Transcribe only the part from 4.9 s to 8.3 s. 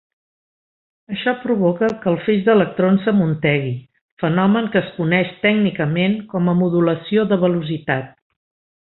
coneix tècnicament com a "modulació de velocitat".